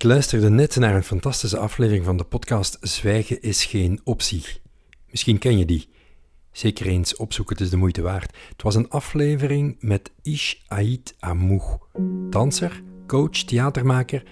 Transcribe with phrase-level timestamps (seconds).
[0.00, 4.44] Ik luisterde net naar een fantastische aflevering van de podcast Zwijgen is geen optie.
[5.10, 5.88] Misschien ken je die.
[6.52, 8.36] Zeker eens opzoeken, het is de moeite waard.
[8.48, 11.78] Het was een aflevering met Ish Ait Amouch,
[12.30, 14.22] danser, coach, theatermaker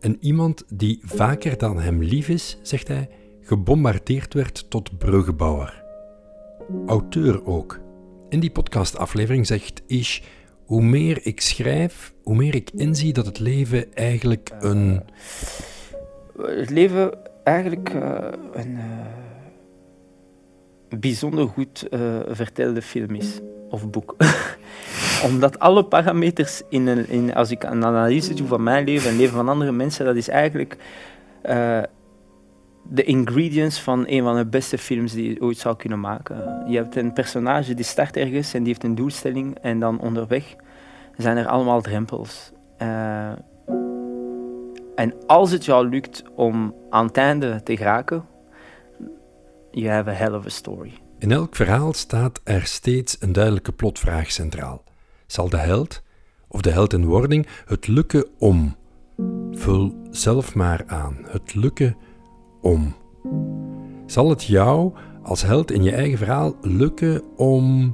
[0.00, 3.08] en iemand die vaker dan hem lief is, zegt hij,
[3.40, 5.84] gebombardeerd werd tot bruggenbouwer.
[6.86, 7.80] Auteur ook.
[8.28, 10.20] In die podcastaflevering zegt Ish
[10.64, 15.02] hoe meer ik schrijf, hoe meer ik inzie dat het leven eigenlijk een.
[16.36, 17.12] Het leven
[17.44, 18.18] eigenlijk uh,
[18.52, 18.84] een uh,
[20.98, 21.86] bijzonder goed
[22.28, 24.16] vertelde film is, of boek.
[25.28, 29.10] Omdat alle parameters, in een, in, als ik een analyse doe van mijn leven en
[29.10, 30.76] het leven van andere mensen, dat is eigenlijk
[32.88, 36.64] de ingredients van een van de beste films die je ooit zou kunnen maken.
[36.70, 40.56] Je hebt een personage die start ergens en die heeft een doelstelling en dan onderweg
[41.16, 42.52] zijn er allemaal drempels.
[42.82, 43.32] Uh,
[44.94, 48.24] en als het jou lukt om aan het einde te geraken,
[49.70, 50.92] you have a hell of a story.
[51.18, 54.82] In elk verhaal staat er steeds een duidelijke plotvraag centraal.
[55.26, 56.02] Zal de held,
[56.48, 58.76] of de held in wording, het lukken om?
[59.52, 61.16] Vul zelf maar aan.
[61.22, 61.96] Het lukken
[62.64, 62.94] om.
[64.06, 67.92] Zal het jou als held in je eigen verhaal lukken om.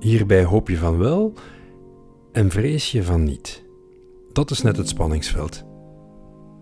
[0.00, 1.32] Hierbij hoop je van wel
[2.32, 3.64] en vrees je van niet.
[4.32, 5.64] Dat is net het spanningsveld.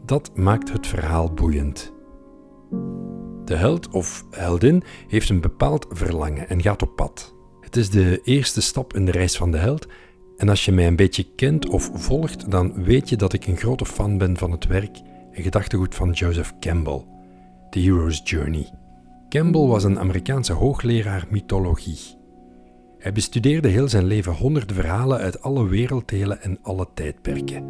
[0.05, 1.93] Dat maakt het verhaal boeiend.
[3.45, 7.35] De held of heldin heeft een bepaald verlangen en gaat op pad.
[7.61, 9.87] Het is de eerste stap in de reis van de held.
[10.37, 13.57] En als je mij een beetje kent of volgt, dan weet je dat ik een
[13.57, 15.01] grote fan ben van het werk
[15.35, 17.05] en gedachtegoed van Joseph Campbell,
[17.71, 18.69] The Hero's Journey.
[19.29, 21.99] Campbell was een Amerikaanse hoogleraar mythologie.
[22.99, 27.65] Hij bestudeerde heel zijn leven honderden verhalen uit alle werelddelen en alle tijdperken.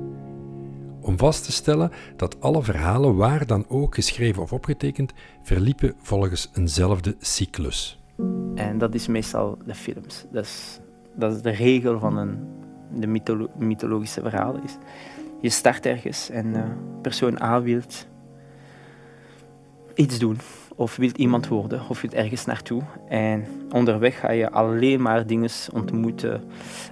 [1.00, 6.50] Om vast te stellen dat alle verhalen, waar dan ook geschreven of opgetekend, verliepen volgens
[6.54, 8.02] eenzelfde cyclus.
[8.54, 10.26] En dat is meestal de films.
[10.32, 10.80] Dat is,
[11.16, 12.38] dat is de regel van een,
[12.94, 13.06] de
[13.58, 14.62] mythologische verhalen.
[14.62, 14.76] Is
[15.44, 16.62] je start ergens en uh,
[17.02, 17.80] persoon A wil
[19.94, 20.38] iets doen
[20.76, 22.82] of wilt iemand worden of wilt ergens naartoe.
[23.08, 26.44] En onderweg ga je alleen maar dingen ontmoeten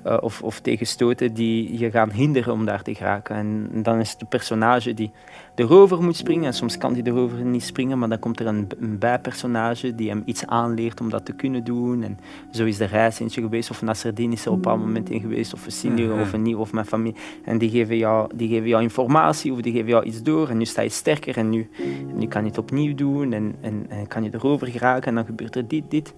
[0.06, 3.36] uh, of, of tegenstoten die je gaan hinderen om daar te geraken.
[3.36, 5.10] En dan is het de personage die
[5.54, 6.44] erover moet springen.
[6.44, 10.08] En soms kan hij erover niet springen, maar dan komt er een, een bijpersonage die
[10.08, 12.02] hem iets aanleert om dat te kunnen doen.
[12.02, 12.18] En
[12.50, 15.20] zo is de reis eentje geweest, of Nasreddin is er op een bepaald moment in
[15.20, 17.20] geweest, of Cindy, mm of een nieuw, of mijn familie.
[17.44, 20.48] En die geven, jou, die geven jou informatie, of die geven jou iets door.
[20.48, 21.68] En nu sta je sterker, en nu,
[22.14, 25.24] nu kan je het opnieuw doen, en, en, en kan je erover geraken, en dan
[25.24, 26.14] gebeurt er dit, dit.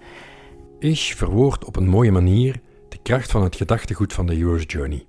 [0.79, 5.07] Ish verwoordt op een mooie manier de kracht van het gedachtegoed van de Hero's Journey.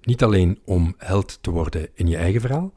[0.00, 2.72] Niet alleen om held te worden in je eigen verhaal,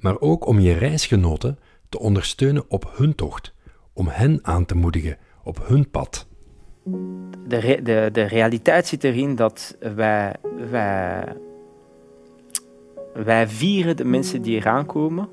[0.00, 3.54] maar ook om je reisgenoten te ondersteunen op hun tocht,
[3.92, 6.26] om hen aan te moedigen op hun pad.
[7.46, 10.34] De, de, de realiteit zit erin dat wij,
[10.70, 11.36] wij,
[13.14, 15.28] wij vieren de mensen die eraan komen,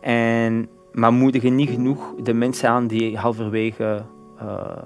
[0.00, 4.04] en, maar moedigen niet genoeg de mensen aan die halverwege
[4.42, 4.82] uh,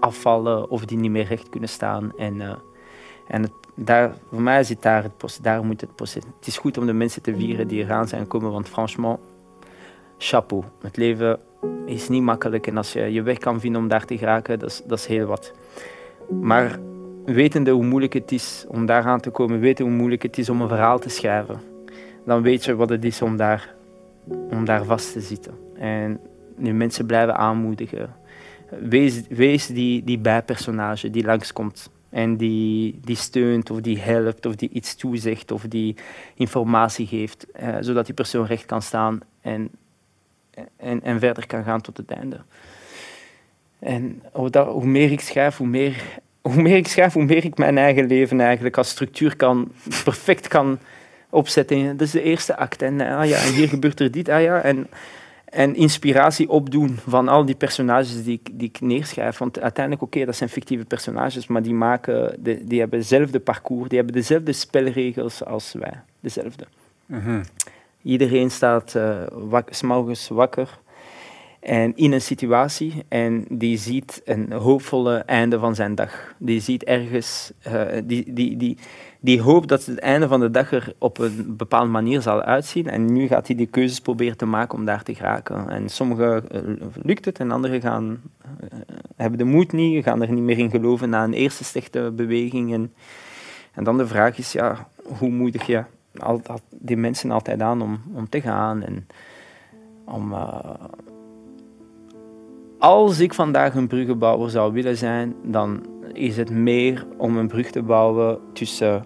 [0.00, 2.12] afvallen of die niet meer recht kunnen staan.
[2.16, 2.54] En, uh,
[3.28, 6.22] en het daar, voor mij zit daar het proces, daar moet het proces.
[6.38, 9.18] Het is goed om de mensen te vieren die eraan zijn gekomen, want franchement,
[10.18, 10.64] chapeau.
[10.82, 11.38] Het leven
[11.86, 14.70] is niet makkelijk en als je je weg kan vinden om daar te geraken, dat
[14.70, 15.52] is, dat is heel wat.
[16.40, 16.78] Maar
[17.24, 20.48] wetende hoe moeilijk het is om daar aan te komen, weten hoe moeilijk het is
[20.48, 21.60] om een verhaal te schrijven,
[22.24, 23.74] dan weet je wat het is om daar,
[24.50, 25.54] om daar vast te zitten.
[25.74, 26.20] En
[26.56, 28.14] nu mensen blijven aanmoedigen.
[28.80, 34.54] Wees, wees die, die bijpersonage die langskomt en die, die steunt of die helpt of
[34.54, 35.96] die iets toezegt of die
[36.34, 39.70] informatie geeft, uh, zodat die persoon recht kan staan en,
[40.76, 42.40] en, en verder kan gaan tot het einde.
[43.78, 46.02] En hoe, hoe meer ik schrijf, hoe meer,
[46.48, 49.72] hoe meer ik schrijf, hoe meer ik mijn eigen leven eigenlijk als structuur kan,
[50.04, 50.78] perfect kan
[51.30, 51.96] opzetten.
[51.96, 52.82] Dat is de eerste act.
[52.82, 54.28] En, ah ja, en hier gebeurt er dit.
[54.28, 54.86] Ah ja, en,
[55.54, 59.38] en inspiratie opdoen van al die personages die ik, die ik neerschrijf.
[59.38, 63.88] Want uiteindelijk, oké, dat zijn fictieve personages, maar die, maken, de, die hebben hetzelfde parcours,
[63.88, 66.00] die hebben dezelfde spelregels als wij.
[66.20, 66.64] Dezelfde.
[67.06, 67.42] Mhm.
[68.02, 70.78] Iedereen staat uh, wak, s'morgens wakker
[71.64, 76.34] en in een situatie en die ziet een hoopvolle einde van zijn dag.
[76.38, 78.78] Die ziet ergens, uh, die, die, die,
[79.20, 82.86] die hoopt dat het einde van de dag er op een bepaalde manier zal uitzien.
[82.86, 85.68] En nu gaat hij die keuzes proberen te maken om daar te geraken.
[85.68, 86.60] En sommigen uh,
[87.02, 88.78] lukt het en anderen gaan, uh,
[89.16, 92.72] hebben de moed niet, gaan er niet meer in geloven na een eerste slechte beweging.
[92.72, 92.92] En,
[93.72, 94.88] en dan de vraag is, ja,
[95.18, 95.84] hoe moedig je
[96.16, 98.82] al, die mensen altijd aan om, om te gaan.
[98.82, 99.06] En
[100.04, 100.34] om,
[102.84, 107.70] als ik vandaag een bruggenbouwer zou willen zijn, dan is het meer om een brug
[107.70, 109.04] te bouwen tussen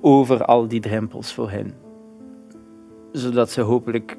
[0.00, 1.74] over al die drempels voor hen.
[3.12, 4.16] Zodat ze hopelijk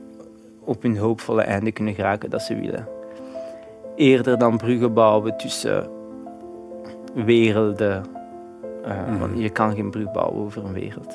[0.60, 2.88] op hun hoopvolle einde kunnen geraken dat ze willen.
[3.96, 5.90] Eerder dan bruggen bouwen tussen
[7.14, 8.04] werelden.
[8.86, 11.14] Uh, Want je kan geen brug bouwen over een wereld.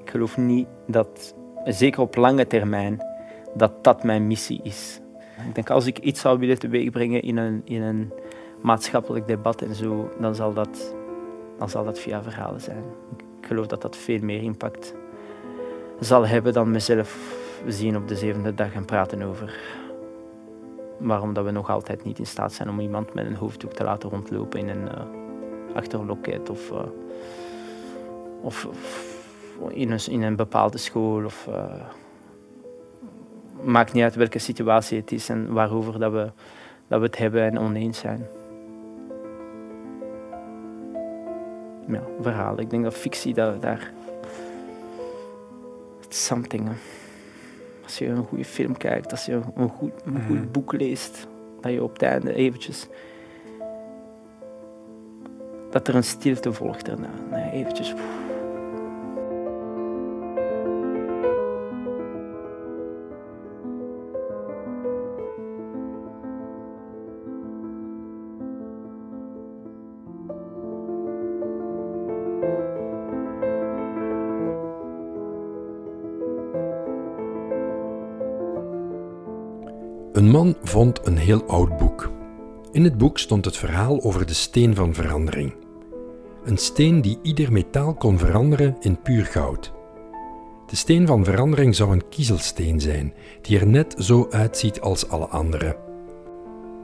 [0.00, 3.00] Ik geloof niet dat, zeker op lange termijn,
[3.54, 5.00] dat dat mijn missie is.
[5.44, 8.12] Ik denk als ik iets zou willen teweegbrengen in een, in een
[8.60, 10.94] maatschappelijk debat en zo, dan zal, dat,
[11.58, 12.84] dan zal dat via verhalen zijn.
[13.16, 14.94] Ik geloof dat dat veel meer impact
[16.00, 17.34] zal hebben dan mezelf
[17.66, 19.60] zien op de zevende dag en praten over
[20.98, 23.84] waarom dat we nog altijd niet in staat zijn om iemand met een hoofddoek te
[23.84, 26.78] laten rondlopen in een uh, achterloket of, uh,
[28.40, 28.68] of,
[29.68, 31.24] in, een, in een bepaalde school.
[31.24, 31.64] Of, uh,
[33.66, 36.30] maakt niet uit welke situatie het is en waarover dat we,
[36.88, 38.26] dat we het hebben en oneens zijn.
[41.88, 42.64] Ja, verhalen.
[42.64, 43.60] Ik denk dat fictie daar.
[43.60, 43.92] daar
[46.16, 46.68] something.
[47.82, 50.50] Als je een goede film kijkt, als je een goed, een goed mhm.
[50.50, 51.26] boek leest,
[51.60, 52.88] dat je op het einde eventjes.
[55.70, 57.10] dat er een stilte volgt daarna.
[57.30, 57.94] Nee, eventjes.
[80.16, 82.10] Een man vond een heel oud boek.
[82.72, 85.54] In het boek stond het verhaal over de steen van verandering.
[86.44, 89.72] Een steen die ieder metaal kon veranderen in puur goud.
[90.66, 95.26] De steen van verandering zou een kiezelsteen zijn, die er net zo uitziet als alle
[95.26, 95.76] andere.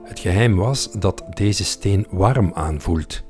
[0.03, 3.23] Het geheim was dat deze steen warm aanvoelt.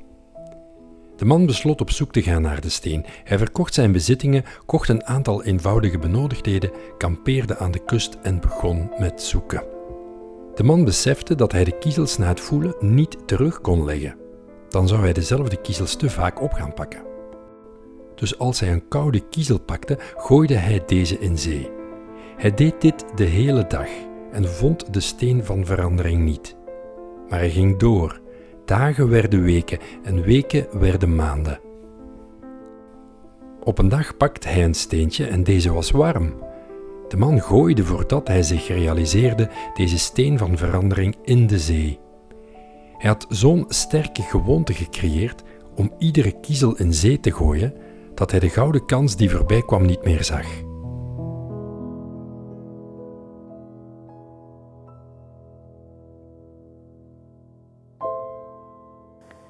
[1.15, 3.05] De man besloot op zoek te gaan naar de steen.
[3.23, 8.91] Hij verkocht zijn bezittingen, kocht een aantal eenvoudige benodigdheden, kampeerde aan de kust en begon
[8.97, 9.72] met zoeken.
[10.55, 14.15] De man besefte dat hij de kiezels na het voelen niet terug kon leggen.
[14.69, 17.03] Dan zou hij dezelfde kiezels te vaak op gaan pakken.
[18.15, 21.69] Dus als hij een koude kiezel pakte, gooide hij deze in zee.
[22.37, 23.87] Hij deed dit de hele dag
[24.31, 26.55] en vond de steen van verandering niet.
[27.29, 28.21] Maar hij ging door.
[28.65, 31.59] Dagen werden weken en weken werden maanden.
[33.63, 36.33] Op een dag pakte hij een steentje en deze was warm.
[37.13, 41.99] De man gooide voordat hij zich realiseerde deze steen van verandering in de zee.
[42.97, 45.43] Hij had zo'n sterke gewoonte gecreëerd
[45.75, 47.73] om iedere kiezel in zee te gooien,
[48.15, 50.45] dat hij de gouden kans die voorbij kwam niet meer zag.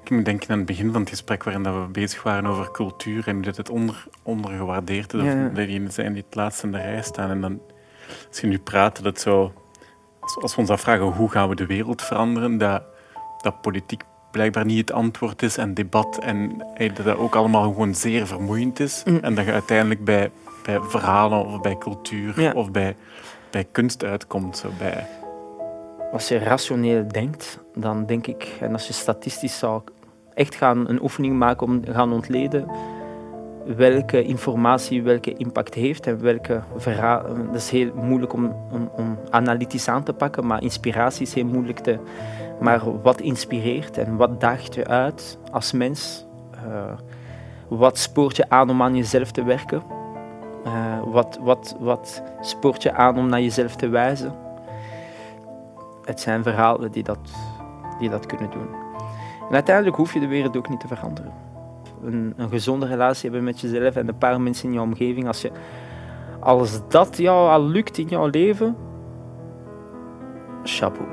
[0.04, 2.70] Ik moet denken aan het begin van het gesprek waarin dat we bezig waren over
[2.70, 5.22] cultuur en dat het onder, ondergewaardeerd is.
[5.22, 5.46] Ja.
[5.46, 7.30] Of degenen zijn die het laatst in de rij staan.
[7.30, 7.60] En dan,
[8.28, 9.52] als je nu praat, dat zo...
[10.40, 12.82] Als we ons afvragen hoe gaan we de wereld veranderen, dat,
[13.42, 17.94] dat politiek blijkbaar niet het antwoord is en debat en dat dat ook allemaal gewoon
[17.94, 19.02] zeer vermoeiend is.
[19.04, 19.18] Mm.
[19.22, 20.30] En dat je uiteindelijk bij,
[20.64, 22.96] bij verhalen of bij cultuur of bij,
[23.50, 24.56] bij kunst uitkomt.
[24.56, 25.06] Zo bij,
[26.14, 29.82] als je rationeel denkt, dan denk ik, en als je statistisch zou
[30.34, 32.66] echt gaan een oefening maken om gaan ontleden
[33.64, 37.46] welke informatie welke impact heeft en welke verhalen.
[37.46, 38.56] Dat is heel moeilijk om,
[38.96, 41.98] om, analytisch aan te pakken, maar inspiratie is heel moeilijk te.
[42.60, 46.26] Maar wat inspireert en wat daagt je uit als mens?
[46.66, 46.92] Uh,
[47.68, 49.82] wat spoort je aan om aan jezelf te werken?
[50.66, 54.34] Uh, wat, wat, wat spoort je aan om naar jezelf te wijzen?
[56.04, 57.32] Het zijn verhalen die dat,
[57.98, 58.83] die dat kunnen doen.
[59.48, 61.32] En uiteindelijk hoef je de wereld ook niet te veranderen.
[62.04, 65.26] Een, een gezonde relatie hebben met jezelf en de paar mensen in je omgeving.
[65.26, 65.50] Als, je,
[66.40, 68.76] als dat jou al lukt in jouw leven,
[70.62, 71.08] chapeau.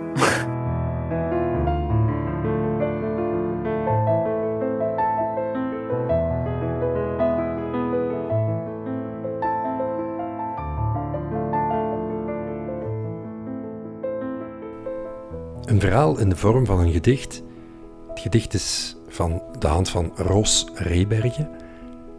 [15.65, 17.43] Een verhaal in de vorm van een gedicht.
[18.21, 21.49] Gedicht is van de hand van Roos Rebergen.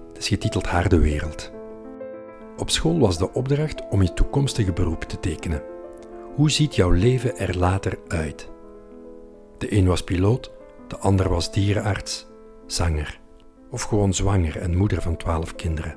[0.09, 1.53] Het is getiteld Haar de Wereld.
[2.57, 5.63] Op school was de opdracht om je toekomstige beroep te tekenen.
[6.35, 8.49] Hoe ziet jouw leven er later uit?
[9.59, 10.53] De een was piloot,
[10.89, 12.27] de ander was dierenarts,
[12.67, 13.21] zanger
[13.71, 15.97] of gewoon zwanger en moeder van twaalf kinderen.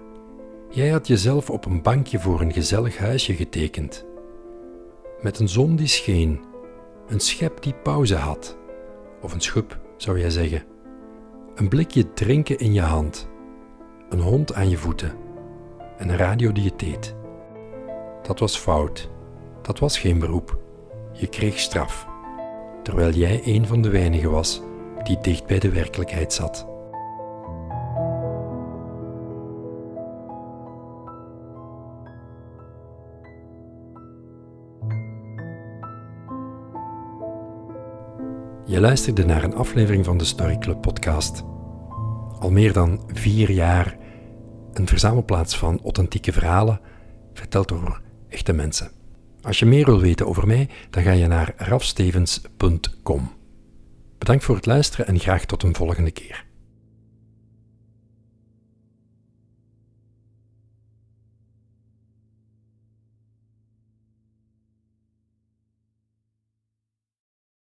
[0.69, 4.05] Jij had jezelf op een bankje voor een gezellig huisje getekend.
[5.21, 6.39] Met een zon die scheen,
[7.07, 8.57] een schep die pauze had,
[9.21, 10.63] of een schub zou jij zeggen,
[11.55, 13.29] een blikje drinken in je hand,
[14.09, 15.13] een hond aan je voeten
[15.97, 17.15] en een radio die je deed.
[18.21, 19.09] Dat was fout,
[19.61, 20.57] dat was geen beroep.
[21.11, 22.07] Je kreeg straf,
[22.83, 24.61] terwijl jij een van de weinigen was
[25.03, 26.74] die dicht bij de werkelijkheid zat.
[38.67, 41.43] Je luisterde naar een aflevering van de Story Club podcast.
[42.39, 43.97] Al meer dan vier jaar
[44.73, 46.79] een verzamelplaats van authentieke verhalen,
[47.33, 48.91] verteld door echte mensen.
[49.41, 53.31] Als je meer wil weten over mij, dan ga je naar rafstevens.com.
[54.17, 56.45] Bedankt voor het luisteren en graag tot een volgende keer.